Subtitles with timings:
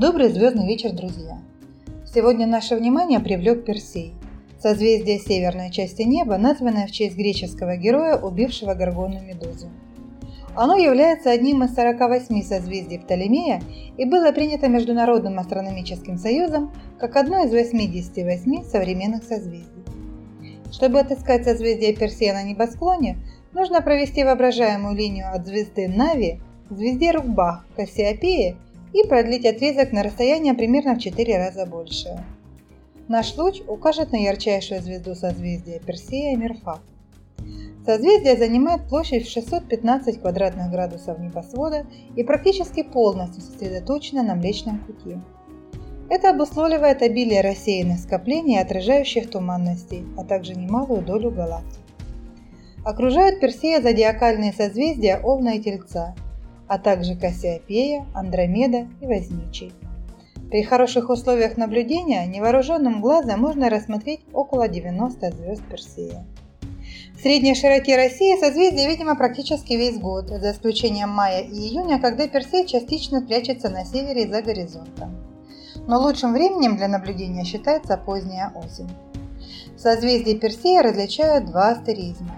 [0.00, 1.38] Добрый звездный вечер, друзья!
[2.06, 4.14] Сегодня наше внимание привлек Персей,
[4.62, 9.68] созвездие северной части неба, названное в честь греческого героя, убившего Горгону Медузу.
[10.54, 13.60] Оно является одним из 48 созвездий Птолемея
[13.96, 19.82] и было принято Международным астрономическим союзом как одно из 88 современных созвездий.
[20.70, 23.18] Чтобы отыскать созвездие Персея на небосклоне,
[23.52, 28.56] нужно провести воображаемую линию от звезды Нави к звезде Рукбах, Кассиопеи
[28.92, 32.24] и продлить отрезок на расстояние примерно в 4 раза больше.
[33.08, 36.80] Наш луч укажет на ярчайшую звезду созвездия Персея Мерфак.
[37.86, 45.16] Созвездие занимает площадь в 615 квадратных градусов небосвода и практически полностью сосредоточено на Млечном Пути.
[46.10, 51.80] Это обусловливает обилие рассеянных скоплений и отражающих туманностей, а также немалую долю галактик.
[52.84, 56.14] Окружают Персея зодиакальные созвездия Овна и Тельца–
[56.68, 59.72] а также Кассиопея, Андромеда и Возничий.
[60.50, 66.24] При хороших условиях наблюдения невооруженным глазом можно рассмотреть около 90 звезд Персея.
[67.14, 72.28] В средней широте России созвездие видимо практически весь год, за исключением мая и июня, когда
[72.28, 75.16] Персей частично прячется на севере за горизонтом.
[75.86, 78.88] Но лучшим временем для наблюдения считается поздняя осень.
[79.76, 82.36] В созвездии Персея различают два астеризма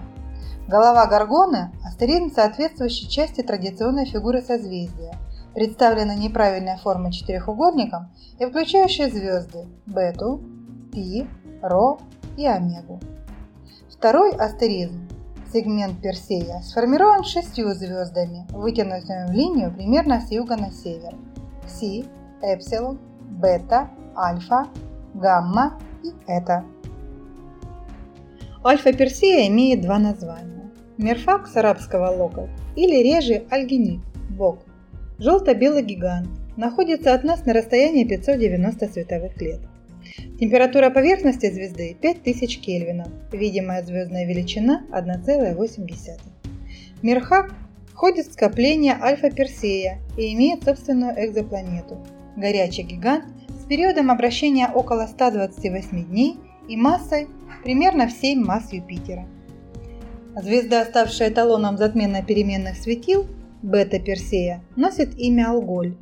[0.67, 5.17] Голова горгоны– астеризм соответствующей части традиционной фигуры созвездия,
[5.53, 10.41] представленной неправильной формой четырехугольником и включающей звезды Бету,
[10.93, 11.27] Пи,
[11.61, 11.99] Ро
[12.37, 12.99] и Омегу.
[13.89, 15.09] Второй астеризм–
[15.53, 21.15] сегмент Персея сформирован шестью звездами, вытянутыми в линию примерно с юга на север–
[21.67, 22.05] Си,
[22.41, 24.67] Эпсилон, Бета, Альфа,
[25.13, 26.63] Гамма и Эта.
[28.63, 30.69] Альфа Персея имеет два названия.
[30.99, 34.59] Мерфак с арабского локоть или реже альгинит, бог.
[35.17, 39.61] Желто-белый гигант находится от нас на расстоянии 590 световых лет.
[40.39, 46.19] Температура поверхности звезды 5000 кельвинов, видимая звездная величина 1,8.
[47.01, 47.55] Мерхак
[47.91, 51.97] входит в скопление Альфа-Персея и имеет собственную экзопланету.
[52.37, 53.25] Горячий гигант
[53.59, 57.27] с периодом обращения около 128 дней и массой
[57.63, 59.27] примерно в 7 масс Юпитера.
[60.35, 63.27] Звезда, ставшая эталоном затменно-переменных светил,
[63.61, 65.95] бета Персея, носит имя Алголь.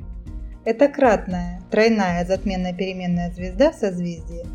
[0.64, 4.46] Это кратная, тройная затменно-переменная звезда в созвездии.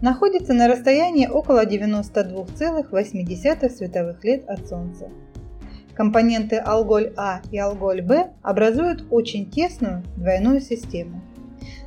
[0.00, 5.10] Находится на расстоянии около 92,8 световых лет от Солнца.
[5.94, 11.20] Компоненты Алголь-А и Алголь-Б образуют очень тесную двойную систему.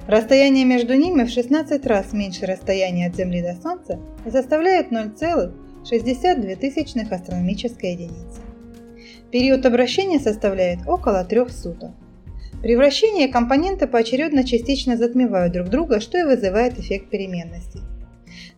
[0.07, 5.63] Расстояние между ними в 16 раз меньше расстояния от Земли до Солнца и составляет 0,5
[5.87, 8.41] 62 тысячных астрономической единицы.
[9.31, 11.91] Период обращения составляет около трех суток.
[12.61, 17.79] При вращении компоненты поочередно частично затмевают друг друга, что и вызывает эффект переменности.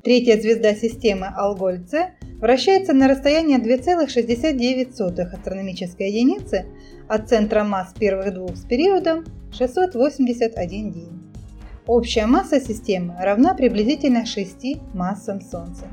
[0.03, 6.65] Третья звезда системы Алголь-С вращается на расстоянии 2,69 астрономической единицы
[7.07, 11.24] от центра масс первых двух с периодом 681 день.
[11.87, 15.87] Общая масса системы равна приблизительно 6 массам Солнца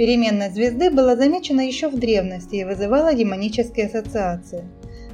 [0.00, 4.64] переменной звезды была замечена еще в древности и вызывала демонические ассоциации,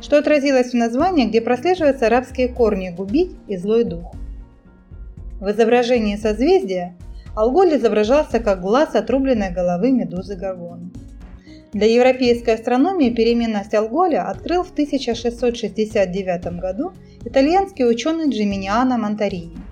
[0.00, 4.14] что отразилось в названии, где прослеживаются арабские корни «губить» и «злой дух».
[5.40, 6.96] В изображении созвездия
[7.34, 10.92] Алголь изображался как глаз отрубленной головы медузы Горгоны.
[11.72, 16.92] Для европейской астрономии переменность Алголя открыл в 1669 году
[17.24, 19.65] итальянский ученый Джиминиано Монтарини.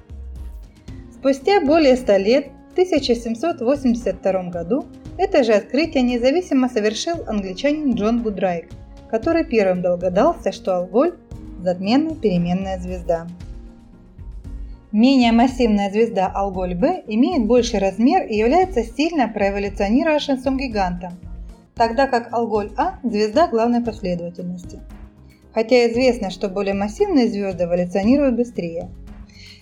[1.24, 4.84] Спустя более 100 лет, в 1782 году,
[5.16, 8.68] это же открытие независимо совершил англичанин Джон Гудрайк,
[9.08, 11.14] который первым догадался, что Алголь–
[11.62, 13.26] затменная переменная звезда.
[14.92, 21.14] Менее массивная звезда Алголь-Б имеет больший размер и является сильно проэволюционировавшим гигантом,
[21.74, 24.78] тогда как Алголь-А– звезда главной последовательности.
[25.54, 28.90] Хотя известно, что более массивные звезды эволюционируют быстрее.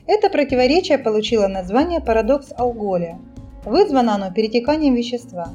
[0.07, 3.19] Это противоречие получило название парадокс Алголя–
[3.65, 5.51] Вызвано оно перетеканием вещества.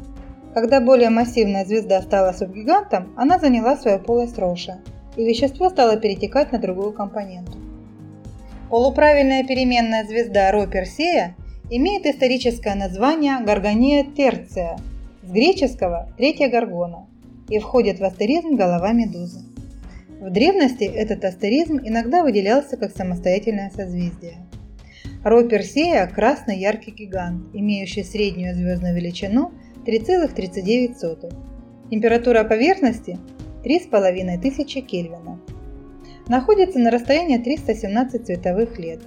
[0.54, 4.80] Когда более массивная звезда стала субгигантом, она заняла свою полость Роша,
[5.18, 7.58] и вещество стало перетекать на другую компоненту.
[8.70, 11.36] Полуправильная переменная звезда Ро Персея
[11.70, 14.78] имеет историческое название Гаргония Терция,
[15.22, 17.08] с греческого «третья горгона»,
[17.50, 19.42] и входит в астеризм голова медузы.
[20.20, 24.38] В древности этот астеризм иногда выделялся как самостоятельное созвездие.
[25.24, 29.52] Ро Персея– красный яркий гигант, имеющий среднюю звездную величину
[29.86, 31.34] 3,39.
[31.92, 33.20] Температура поверхности–
[33.64, 35.40] 3500 Кельвина.
[36.28, 39.02] находится на расстоянии 317 световых лет,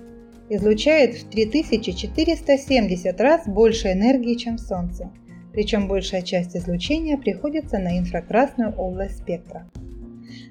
[0.49, 5.11] излучает в 3470 раз больше энергии, чем Солнце,
[5.53, 9.67] причем большая часть излучения приходится на инфракрасную область спектра.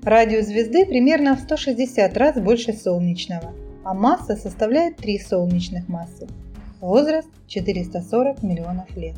[0.03, 3.53] Радиус звезды примерно в 160 раз больше солнечного,
[3.83, 6.25] а масса составляет 3 солнечных массы.
[6.79, 9.15] Возраст 440 миллионов лет.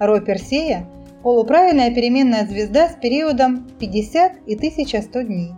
[0.00, 0.88] Ро Персея–
[1.22, 5.52] полуправильная переменная звезда с периодом 50 и 1100 дней.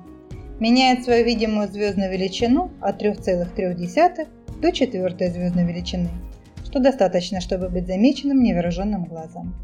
[0.60, 4.28] Меняет свою видимую звездную величину от 3,3
[4.60, 6.10] до четвертой звездной величины,
[6.62, 9.54] что достаточно, чтобы быть замеченным невооруженным глазом.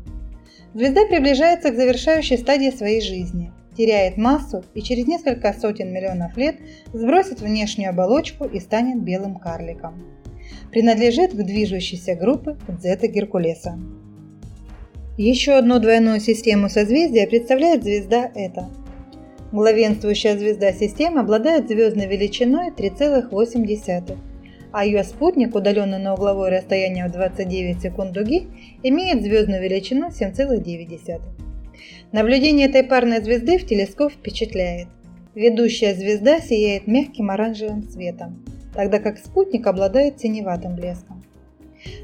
[0.72, 6.56] Звезда приближается к завершающей стадии своей жизни, теряет массу и через несколько сотен миллионов лет
[6.92, 10.02] сбросит внешнюю оболочку и станет белым карликом.
[10.70, 13.78] Принадлежит к движущейся группе Зета Геркулеса.
[15.19, 18.70] Еще одну двойную систему созвездия представляет звезда Эта.
[19.52, 24.16] Главенствующая звезда системы обладает звездной величиной 3,8,
[24.72, 28.48] а ее спутник, удаленный на угловое расстояние в 29 секунд дуги,
[28.82, 31.51] имеет звездную величину 7,9.
[32.12, 34.88] Наблюдение этой парной звезды в телескоп впечатляет.
[35.34, 38.44] Ведущая звезда сияет мягким оранжевым цветом,
[38.75, 41.25] тогда как спутник обладает синеватым блеском.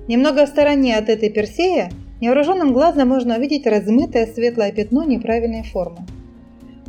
[0.09, 1.91] Немного в стороне от этой Персея
[2.21, 5.99] Невооруженным глазом можно увидеть размытое светлое пятно неправильной формы.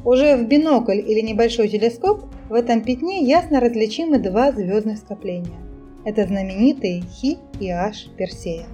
[0.03, 5.59] Уже в бинокль или небольшой телескоп в этом пятне ясно различимы два звездных скопления.
[6.03, 8.65] Это знаменитые Хи и H Персея.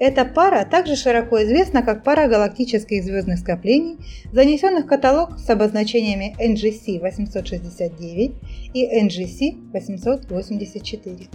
[0.00, 3.98] Эта пара также широко известна как пара галактических звездных скоплений,
[4.32, 8.32] занесенных в каталог с обозначениями NGC 869
[8.74, 11.28] и NGC 884.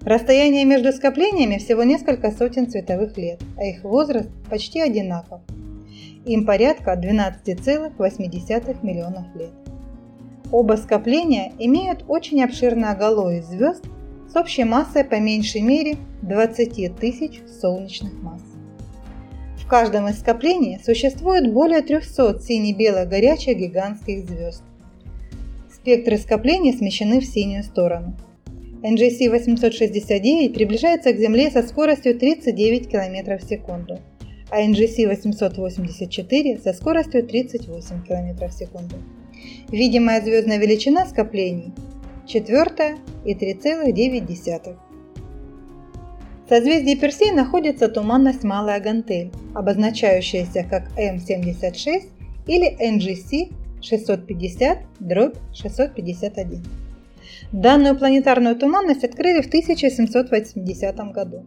[0.00, 5.40] Расстояние между скоплениями всего несколько сотен световых лет, а их возраст почти одинаков.
[6.24, 9.52] Им порядка 12,8 миллионов лет.
[10.50, 13.84] Оба скопления имеют очень обширное гало из звезд
[14.34, 18.42] с общей массой по меньшей мере 20 тысяч солнечных масс.
[19.58, 24.64] В каждом из скоплений существует более 300 сине-бело горячих гигантских звезд.
[25.72, 28.16] Спектры скоплений смещены в синюю сторону–
[28.82, 34.00] NGC 869 приближается к Земле со скоростью 39 км в секунду,
[34.50, 38.96] а NGC 884 со скоростью 38 км в секунду.
[39.70, 41.72] Видимая звездная величина скоплений–
[42.26, 44.76] четвертая и 3,9.
[46.44, 52.02] В созвездии Персей находится туманность Малая Гантель, обозначающаяся как М76
[52.46, 54.78] или NGC 650
[55.54, 56.64] 651.
[57.52, 61.44] Данную планетарную туманность открыли в 1780 году.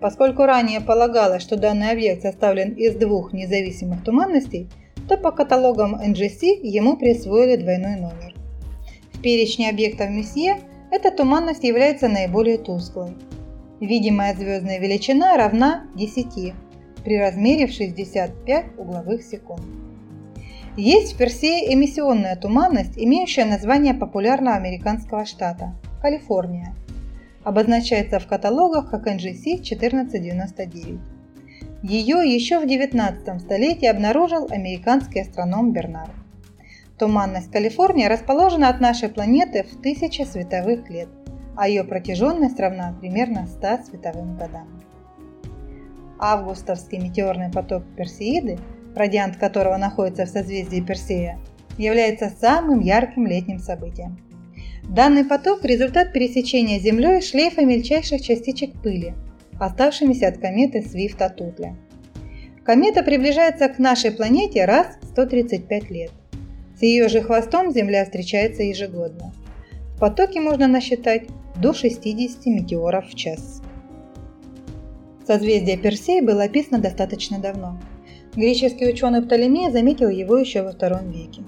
[0.00, 4.68] Поскольку ранее полагалось, что данный объект составлен из двух независимых туманностей,
[5.08, 8.35] то по каталогам NGC ему присвоили двойной номер.
[9.16, 10.60] В перечне объектов Месье
[10.90, 13.16] эта туманность является наиболее тусклой.
[13.80, 16.52] Видимая звездная величина равна 10
[17.02, 19.62] при размере в 65 угловых секунд.
[20.76, 26.74] Есть в Персее эмиссионная туманность, имеющая название популярного американского штата– Калифорния.
[27.42, 31.00] Обозначается в каталогах как NGC 1499.
[31.82, 36.12] Ее еще в 19 столетии обнаружил американский астроном Бернард.
[36.98, 41.08] Туманность Калифорнии расположена от нашей планеты в 1000 световых лет,
[41.56, 44.68] а ее протяженность равна примерно 100 световым годам.
[46.18, 48.58] Августовский метеорный поток Персеиды–
[48.96, 51.38] радиант которого находится в созвездии Персея,
[51.78, 54.18] является самым ярким летним событием.
[54.88, 59.14] Данный поток– результат пересечения Землей шлейфа мельчайших частичек пыли,
[59.60, 61.76] оставшимися от кометы Свифта-Тутля.
[62.64, 66.10] Комета приближается к нашей планете раз в 135 лет.
[66.78, 69.32] С ее же хвостом Земля встречается ежегодно.
[69.96, 71.28] В потоке можно насчитать
[71.60, 73.62] до 60 метеоров в час.
[75.26, 77.80] Созвездие Персей было описано достаточно давно–
[78.36, 81.42] Греческий ученый Птолемей заметил его еще во втором веке.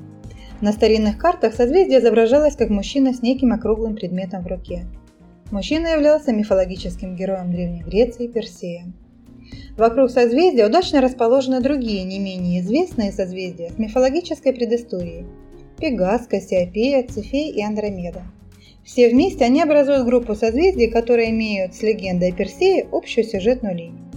[0.62, 4.87] На старинных картах созвездие изображалось как мужчина с неким округлым предметом в руке.
[5.50, 8.87] Мужчина являлся мифологическим героем Древней Греции Персея.
[9.76, 15.26] Вокруг созвездия удачно расположены другие, не менее известные созвездия с мифологической предысторией–
[15.78, 18.23] Пегас, Кассиопея, Цефей и Андромеда.
[18.85, 24.11] Все вместе они образуют группу созвездий, которые имеют с легендой о Персее общую сюжетную линию.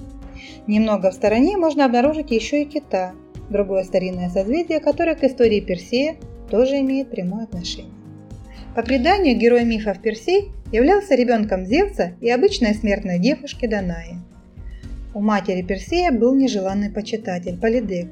[0.65, 3.13] Немного в стороне можно обнаружить еще и кита,
[3.49, 6.15] другое старинное созвездие, которое к истории Персея
[6.49, 7.91] тоже имеет прямое отношение.
[8.75, 14.15] По преданию, герой мифов Персей являлся ребенком Зевса и обычной смертной девушки Данаи.
[15.13, 18.09] У матери Персея был нежеланный почитатель Полидек.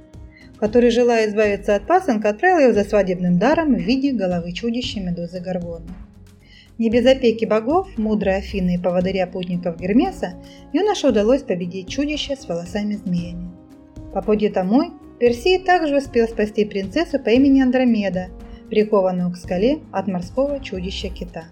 [0.59, 5.39] который, желая избавиться от пасынка, отправил его за свадебным даром в виде головы чудища Медузы
[5.39, 5.87] Гаргоны.
[6.77, 10.33] Не без опеки богов, мудрой Афины и поводыря путников Гермеса,
[10.73, 13.51] юноше удалось победить чудище с волосами-змеями.
[14.13, 18.27] По пути домой Персей также успел спасти принцессу по имени Андромеда,
[18.69, 21.45] прикованную к скале от морского чудища кита.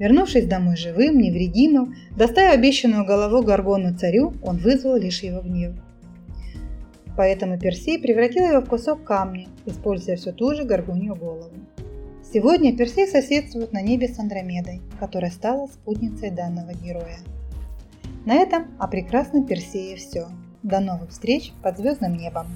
[0.00, 5.74] Вернувшись домой живым, невредимым, доставив обещанную голову Гаргону царю, он вызвал лишь его гнев.
[7.18, 11.52] Поэтому Персей превратил его в кусок камня, используя всю ту же горгунью голову.
[12.32, 17.18] Сегодня Персей соседствует на небе с Андромедой, которая стала спутницей данного героя.
[18.24, 20.28] На этом о прекрасном Персее все.
[20.62, 22.46] До новых встреч под звездным небом!